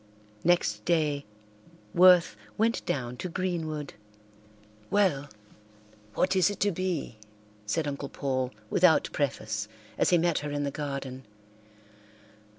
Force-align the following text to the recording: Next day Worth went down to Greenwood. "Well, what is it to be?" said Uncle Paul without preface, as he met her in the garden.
Next 0.43 0.83
day 0.83 1.27
Worth 1.93 2.35
went 2.57 2.83
down 2.87 3.17
to 3.17 3.29
Greenwood. 3.29 3.93
"Well, 4.89 5.29
what 6.15 6.35
is 6.35 6.49
it 6.49 6.59
to 6.61 6.71
be?" 6.71 7.19
said 7.67 7.87
Uncle 7.87 8.09
Paul 8.09 8.49
without 8.71 9.09
preface, 9.13 9.67
as 9.99 10.09
he 10.09 10.17
met 10.17 10.39
her 10.39 10.49
in 10.49 10.63
the 10.63 10.71
garden. 10.71 11.23